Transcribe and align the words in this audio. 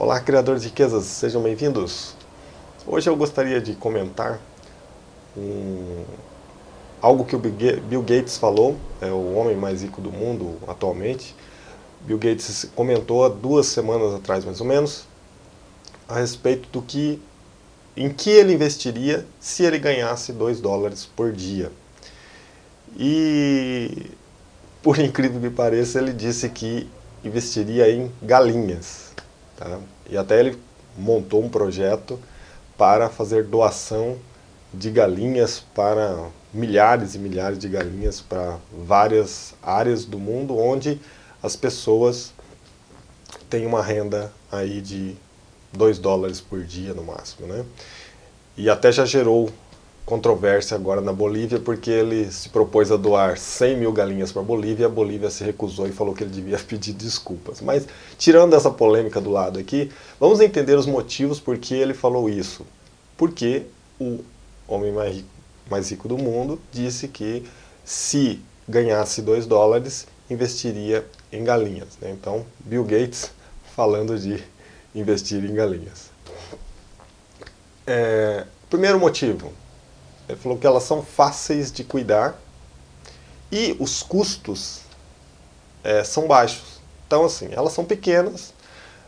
Olá, 0.00 0.20
criadores 0.20 0.62
de 0.62 0.68
riquezas, 0.68 1.06
sejam 1.06 1.42
bem-vindos. 1.42 2.14
Hoje 2.86 3.10
eu 3.10 3.16
gostaria 3.16 3.60
de 3.60 3.74
comentar 3.74 4.38
um, 5.36 6.04
algo 7.02 7.24
que 7.24 7.34
o 7.34 7.38
Bill 7.40 8.02
Gates 8.02 8.38
falou, 8.38 8.76
é 9.00 9.10
o 9.10 9.34
homem 9.34 9.56
mais 9.56 9.82
rico 9.82 10.00
do 10.00 10.12
mundo 10.12 10.56
atualmente. 10.68 11.34
Bill 12.02 12.16
Gates 12.16 12.70
comentou 12.76 13.24
há 13.24 13.28
duas 13.28 13.66
semanas 13.66 14.14
atrás, 14.14 14.44
mais 14.44 14.60
ou 14.60 14.68
menos, 14.68 15.04
a 16.08 16.20
respeito 16.20 16.68
do 16.68 16.80
que, 16.80 17.20
em 17.96 18.08
que 18.08 18.30
ele 18.30 18.54
investiria 18.54 19.26
se 19.40 19.64
ele 19.64 19.80
ganhasse 19.80 20.32
2 20.32 20.60
dólares 20.60 21.06
por 21.06 21.32
dia. 21.32 21.72
E, 22.96 24.12
por 24.80 24.96
incrível 25.02 25.40
que 25.40 25.50
pareça, 25.50 25.98
ele 25.98 26.12
disse 26.12 26.48
que 26.50 26.88
investiria 27.24 27.90
em 27.90 28.12
galinhas. 28.22 29.08
Tá? 29.58 29.80
E 30.08 30.16
até 30.16 30.38
ele 30.38 30.56
montou 30.96 31.44
um 31.44 31.48
projeto 31.48 32.18
para 32.76 33.10
fazer 33.10 33.44
doação 33.44 34.16
de 34.72 34.88
galinhas 34.88 35.64
para 35.74 36.28
milhares 36.54 37.16
e 37.16 37.18
milhares 37.18 37.58
de 37.58 37.68
galinhas 37.68 38.20
para 38.20 38.56
várias 38.72 39.54
áreas 39.60 40.04
do 40.04 40.18
mundo 40.18 40.56
onde 40.56 41.00
as 41.42 41.56
pessoas 41.56 42.32
têm 43.50 43.66
uma 43.66 43.82
renda 43.82 44.32
aí 44.50 44.80
de 44.80 45.16
2 45.72 45.98
dólares 45.98 46.40
por 46.40 46.62
dia 46.62 46.94
no 46.94 47.02
máximo, 47.02 47.48
né? 47.48 47.64
E 48.56 48.70
até 48.70 48.92
já 48.92 49.04
gerou 49.04 49.50
controvérsia 50.08 50.74
agora 50.74 51.02
na 51.02 51.12
Bolívia, 51.12 51.60
porque 51.60 51.90
ele 51.90 52.32
se 52.32 52.48
propôs 52.48 52.90
a 52.90 52.96
doar 52.96 53.36
100 53.36 53.76
mil 53.76 53.92
galinhas 53.92 54.32
para 54.32 54.40
a 54.40 54.44
Bolívia, 54.44 54.86
a 54.86 54.88
Bolívia 54.88 55.28
se 55.28 55.44
recusou 55.44 55.86
e 55.86 55.92
falou 55.92 56.14
que 56.14 56.24
ele 56.24 56.30
devia 56.30 56.56
pedir 56.66 56.94
desculpas. 56.94 57.60
Mas, 57.60 57.86
tirando 58.16 58.56
essa 58.56 58.70
polêmica 58.70 59.20
do 59.20 59.30
lado 59.30 59.58
aqui, 59.58 59.92
vamos 60.18 60.40
entender 60.40 60.78
os 60.78 60.86
motivos 60.86 61.38
por 61.38 61.58
que 61.58 61.74
ele 61.74 61.92
falou 61.92 62.26
isso. 62.26 62.64
Porque 63.18 63.66
o 64.00 64.20
homem 64.66 64.90
mais 64.92 65.14
rico, 65.14 65.28
mais 65.70 65.90
rico 65.90 66.08
do 66.08 66.16
mundo 66.16 66.58
disse 66.72 67.06
que 67.06 67.44
se 67.84 68.40
ganhasse 68.66 69.20
2 69.20 69.44
dólares, 69.44 70.06
investiria 70.30 71.04
em 71.30 71.44
galinhas. 71.44 71.98
Né? 72.00 72.10
Então, 72.18 72.46
Bill 72.60 72.84
Gates 72.84 73.30
falando 73.76 74.18
de 74.18 74.42
investir 74.94 75.44
em 75.44 75.54
galinhas. 75.54 76.08
É, 77.86 78.46
primeiro 78.70 78.98
motivo, 78.98 79.52
ele 80.28 80.38
falou 80.38 80.58
que 80.58 80.66
elas 80.66 80.82
são 80.82 81.02
fáceis 81.02 81.72
de 81.72 81.82
cuidar 81.82 82.38
e 83.50 83.76
os 83.80 84.02
custos 84.02 84.80
é, 85.82 86.04
são 86.04 86.26
baixos. 86.26 86.80
Então, 87.06 87.24
assim, 87.24 87.48
elas 87.50 87.72
são 87.72 87.84
pequenas, 87.84 88.52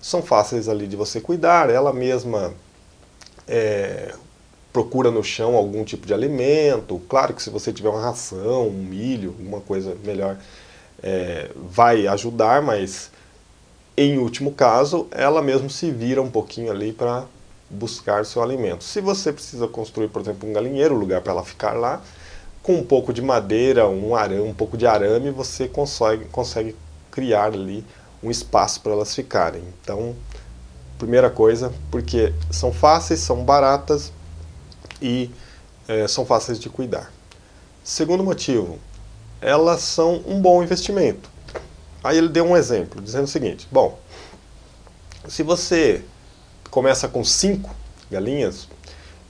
são 0.00 0.22
fáceis 0.22 0.68
ali 0.68 0.86
de 0.86 0.96
você 0.96 1.20
cuidar, 1.20 1.68
ela 1.68 1.92
mesma 1.92 2.54
é, 3.46 4.14
procura 4.72 5.10
no 5.10 5.22
chão 5.22 5.54
algum 5.54 5.84
tipo 5.84 6.06
de 6.06 6.14
alimento. 6.14 7.00
Claro 7.08 7.34
que 7.34 7.42
se 7.42 7.50
você 7.50 7.72
tiver 7.72 7.90
uma 7.90 8.00
ração, 8.00 8.68
um 8.68 8.72
milho, 8.72 9.34
alguma 9.38 9.60
coisa 9.60 9.94
melhor, 10.02 10.38
é, 11.02 11.50
vai 11.54 12.06
ajudar, 12.06 12.62
mas 12.62 13.10
em 13.94 14.16
último 14.16 14.52
caso, 14.52 15.06
ela 15.10 15.42
mesmo 15.42 15.68
se 15.68 15.90
vira 15.90 16.22
um 16.22 16.30
pouquinho 16.30 16.70
ali 16.70 16.92
para 16.92 17.26
buscar 17.72 18.24
seu 18.26 18.42
alimento. 18.42 18.84
Se 18.84 19.00
você 19.00 19.32
precisa 19.32 19.66
construir, 19.66 20.08
por 20.08 20.20
exemplo, 20.22 20.48
um 20.48 20.52
galinheiro, 20.52 20.94
um 20.94 20.98
lugar 20.98 21.22
para 21.22 21.32
ela 21.32 21.44
ficar 21.44 21.72
lá, 21.72 22.02
com 22.62 22.74
um 22.74 22.84
pouco 22.84 23.12
de 23.12 23.22
madeira, 23.22 23.88
um 23.88 24.14
arame, 24.14 24.42
um 24.42 24.54
pouco 24.54 24.76
de 24.76 24.86
arame, 24.86 25.30
você 25.30 25.66
consegue, 25.66 26.26
consegue 26.26 26.76
criar 27.10 27.46
ali 27.46 27.84
um 28.22 28.30
espaço 28.30 28.80
para 28.80 28.92
elas 28.92 29.14
ficarem. 29.14 29.62
Então, 29.82 30.14
primeira 30.98 31.28
coisa, 31.28 31.72
porque 31.90 32.32
são 32.50 32.72
fáceis, 32.72 33.20
são 33.20 33.42
baratas 33.44 34.12
e 35.00 35.30
é, 35.88 36.06
são 36.06 36.24
fáceis 36.24 36.60
de 36.60 36.68
cuidar. 36.68 37.10
Segundo 37.82 38.22
motivo, 38.22 38.78
elas 39.40 39.80
são 39.80 40.22
um 40.26 40.40
bom 40.40 40.62
investimento. 40.62 41.28
Aí 42.04 42.16
ele 42.16 42.28
deu 42.28 42.44
um 42.44 42.56
exemplo, 42.56 43.00
dizendo 43.02 43.24
o 43.24 43.28
seguinte, 43.28 43.66
bom, 43.70 43.98
se 45.28 45.42
você 45.42 46.04
começa 46.72 47.06
com 47.06 47.22
cinco 47.22 47.70
galinhas, 48.10 48.66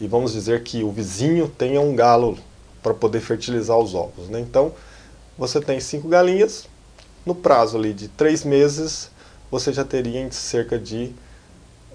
e 0.00 0.06
vamos 0.06 0.32
dizer 0.32 0.62
que 0.62 0.84
o 0.84 0.92
vizinho 0.92 1.48
tenha 1.48 1.80
um 1.80 1.94
galo 1.94 2.38
para 2.80 2.94
poder 2.94 3.20
fertilizar 3.20 3.76
os 3.76 3.94
ovos. 3.94 4.28
Né? 4.28 4.38
Então, 4.38 4.72
você 5.36 5.60
tem 5.60 5.80
cinco 5.80 6.06
galinhas, 6.06 6.68
no 7.26 7.34
prazo 7.34 7.76
ali 7.76 7.92
de 7.92 8.06
três 8.06 8.44
meses, 8.44 9.10
você 9.50 9.72
já 9.72 9.84
teria 9.84 10.30
cerca 10.30 10.78
de 10.78 11.12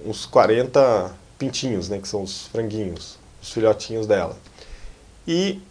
uns 0.06 0.26
40 0.26 1.16
pintinhos, 1.40 1.88
né, 1.88 1.98
que 1.98 2.08
são 2.10 2.24
os 2.24 2.48
franguinhos, 2.48 3.18
os 3.42 3.52
filhotinhos 3.52 4.06
dela. 4.06 4.38
E 5.26 5.62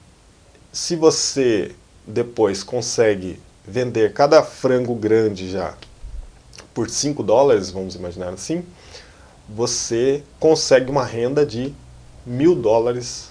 se 0.73 0.97
você 0.97 1.75
depois 2.07 2.63
consegue 2.63 3.39
vender 3.67 4.15
cada 4.15 4.43
frango 4.43 4.95
grande 4.95 5.51
já 5.51 5.77
por 6.73 6.89
5 6.89 7.23
dólares, 7.23 7.71
vamos 7.71 7.95
imaginar 7.95 8.31
assim, 8.31 8.65
você 9.49 10.23
consegue 10.41 10.91
uma 10.91 11.05
renda 11.05 11.47
de 11.47 11.75
mil 12.25 12.55
dólares 12.55 13.31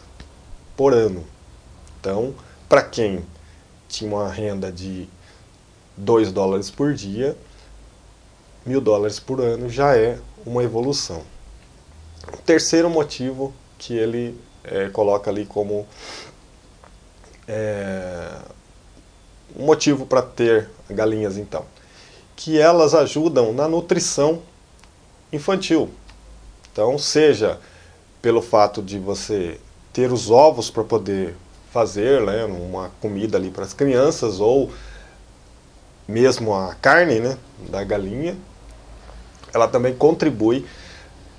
por 0.76 0.94
ano. 0.94 1.26
Então, 2.00 2.34
para 2.70 2.82
quem 2.82 3.26
tinha 3.88 4.10
uma 4.10 4.30
renda 4.30 4.72
de 4.72 5.08
2 5.98 6.32
dólares 6.32 6.70
por 6.70 6.94
dia, 6.94 7.38
mil 8.66 8.82
dólares 8.82 9.20
por 9.20 9.42
ano 9.42 9.70
já 9.70 9.96
é 9.96 10.20
uma 10.46 10.64
evolução. 10.64 11.24
O 12.34 12.38
terceiro 12.38 12.90
motivo 12.90 13.54
que 13.78 13.94
ele 13.94 14.40
é, 14.64 14.90
coloca 14.90 15.30
ali 15.30 15.46
como 15.46 15.88
é, 17.48 18.30
um 19.56 19.66
motivo 19.66 20.06
para 20.06 20.22
ter 20.22 20.70
galinhas 20.90 21.38
então, 21.38 21.66
que 22.36 22.60
elas 22.60 22.94
ajudam 22.94 23.54
na 23.54 23.68
nutrição 23.68 24.42
infantil. 25.32 25.90
Então, 26.76 26.98
seja 26.98 27.58
pelo 28.22 28.42
fato 28.42 28.82
de 28.82 29.00
você 29.00 29.62
ter 29.94 30.12
os 30.12 30.30
ovos 30.30 30.70
para 30.70 30.84
poder 30.84 31.34
fazer 31.72 32.20
né, 32.20 32.44
uma 32.44 32.92
comida 33.00 33.38
ali 33.38 33.50
para 33.50 33.64
as 33.64 33.72
crianças, 33.72 34.42
ou 34.42 34.70
mesmo 36.06 36.54
a 36.54 36.76
carne 36.76 37.22
né, 37.22 37.38
da 37.70 37.82
galinha, 37.82 38.36
ela 39.54 39.70
também 39.70 39.96
contribui 39.96 40.66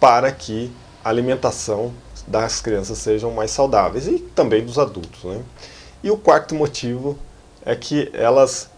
para 0.01 0.33
que 0.33 0.73
a 1.05 1.11
alimentação 1.11 1.93
das 2.27 2.63
crianças 2.63 2.97
sejam 2.97 3.31
mais 3.31 3.51
saudáveis 3.51 4.07
e 4.07 4.19
também 4.19 4.65
dos 4.65 4.79
adultos. 4.79 5.23
Né? 5.23 5.43
E 6.03 6.11
o 6.11 6.17
quarto 6.17 6.55
motivo 6.55 7.19
é 7.63 7.77
que 7.77 8.11
elas 8.15 8.71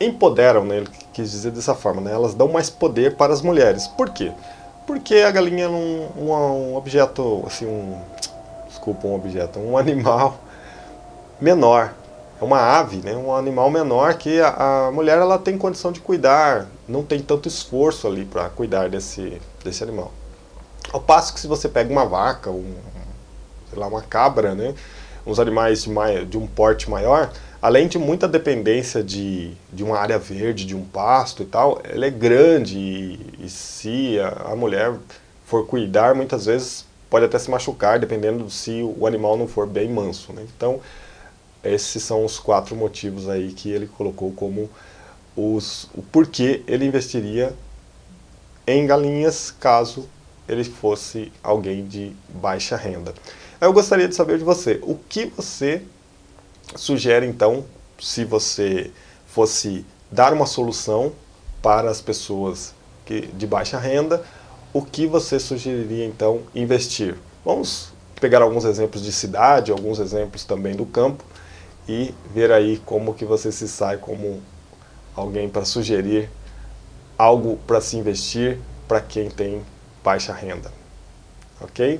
empoderam, 0.00 0.64
né, 0.64 0.78
ele 0.78 0.88
quis 1.12 1.30
dizer 1.30 1.50
dessa 1.50 1.74
forma, 1.74 2.00
né, 2.00 2.12
elas 2.14 2.32
dão 2.32 2.48
mais 2.48 2.70
poder 2.70 3.14
para 3.14 3.34
as 3.34 3.42
mulheres. 3.42 3.86
Por 3.86 4.08
quê? 4.08 4.32
Porque 4.86 5.16
a 5.16 5.30
galinha 5.30 5.64
é 5.64 5.68
um, 5.68 6.08
um, 6.16 6.76
objeto, 6.76 7.42
assim, 7.46 7.66
um, 7.66 8.00
desculpa, 8.66 9.06
um 9.06 9.14
objeto, 9.14 9.58
um 9.58 9.76
animal 9.78 10.38
menor. 11.40 11.94
É 12.40 12.44
uma 12.44 12.58
ave, 12.58 12.96
né? 12.96 13.14
um 13.14 13.32
animal 13.32 13.70
menor 13.70 14.14
que 14.14 14.40
a, 14.40 14.88
a 14.88 14.90
mulher 14.90 15.18
ela 15.18 15.38
tem 15.38 15.56
condição 15.56 15.92
de 15.92 16.00
cuidar, 16.00 16.66
não 16.88 17.04
tem 17.04 17.20
tanto 17.20 17.46
esforço 17.46 18.08
ali 18.08 18.24
para 18.24 18.48
cuidar 18.48 18.88
desse, 18.90 19.40
desse 19.62 19.84
animal. 19.84 20.10
Ao 20.92 21.00
passo 21.00 21.32
que 21.32 21.38
se 21.38 21.46
você 21.46 21.68
pega 21.68 21.92
uma 21.92 22.04
vaca, 22.04 22.50
um, 22.50 22.74
sei 23.70 23.78
lá, 23.78 23.86
uma 23.86 24.02
cabra, 24.02 24.56
né? 24.56 24.74
Uns 25.26 25.38
animais 25.38 25.84
de, 25.84 26.24
de 26.26 26.38
um 26.38 26.46
porte 26.46 26.90
maior, 26.90 27.32
além 27.60 27.86
de 27.86 27.98
muita 27.98 28.26
dependência 28.26 29.02
de, 29.02 29.52
de 29.72 29.84
uma 29.84 29.98
área 29.98 30.18
verde, 30.18 30.64
de 30.64 30.74
um 30.74 30.84
pasto 30.84 31.42
e 31.42 31.46
tal, 31.46 31.80
ela 31.84 32.06
é 32.06 32.10
grande 32.10 32.78
e, 32.78 33.44
e 33.44 33.48
se 33.48 34.18
a, 34.18 34.52
a, 34.52 34.56
mulher 34.56 34.94
for 35.46 35.66
cuidar, 35.66 36.14
muitas 36.14 36.46
vezes 36.46 36.84
pode 37.08 37.24
até 37.24 37.38
se 37.38 37.50
machucar, 37.50 37.98
dependendo 38.00 38.50
se 38.50 38.82
o 38.82 39.06
animal 39.06 39.36
não 39.36 39.46
for 39.46 39.66
bem 39.66 39.88
manso. 39.88 40.32
Né? 40.32 40.44
Então, 40.56 40.80
esses 41.62 42.02
são 42.02 42.24
os 42.24 42.38
quatro 42.38 42.74
motivos 42.74 43.28
aí 43.28 43.52
que 43.52 43.70
ele 43.70 43.86
colocou 43.86 44.32
como 44.32 44.68
os, 45.36 45.88
o 45.94 46.02
porquê 46.02 46.62
ele 46.66 46.84
investiria 46.84 47.54
em 48.66 48.86
galinhas 48.86 49.50
caso 49.50 50.08
ele 50.48 50.64
fosse 50.64 51.32
alguém 51.42 51.86
de 51.86 52.12
baixa 52.28 52.76
renda. 52.76 53.14
Eu 53.62 53.72
gostaria 53.72 54.08
de 54.08 54.16
saber 54.16 54.38
de 54.38 54.44
você, 54.44 54.80
o 54.82 54.96
que 54.96 55.26
você 55.26 55.82
sugere 56.74 57.24
então, 57.24 57.64
se 58.00 58.24
você 58.24 58.90
fosse 59.24 59.86
dar 60.10 60.32
uma 60.32 60.46
solução 60.46 61.12
para 61.62 61.88
as 61.88 62.00
pessoas 62.00 62.74
que, 63.06 63.20
de 63.20 63.46
baixa 63.46 63.78
renda, 63.78 64.20
o 64.72 64.82
que 64.82 65.06
você 65.06 65.38
sugeriria 65.38 66.04
então 66.04 66.40
investir? 66.52 67.16
Vamos 67.44 67.92
pegar 68.20 68.42
alguns 68.42 68.64
exemplos 68.64 69.00
de 69.00 69.12
cidade, 69.12 69.70
alguns 69.70 70.00
exemplos 70.00 70.42
também 70.42 70.74
do 70.74 70.84
campo 70.84 71.22
e 71.88 72.12
ver 72.34 72.50
aí 72.50 72.82
como 72.84 73.14
que 73.14 73.24
você 73.24 73.52
se 73.52 73.68
sai 73.68 73.96
como 73.96 74.42
alguém 75.14 75.48
para 75.48 75.64
sugerir 75.64 76.28
algo 77.16 77.56
para 77.64 77.80
se 77.80 77.96
investir 77.96 78.58
para 78.88 79.00
quem 79.00 79.30
tem 79.30 79.62
baixa 80.02 80.32
renda. 80.32 80.72
Ok? 81.60 81.90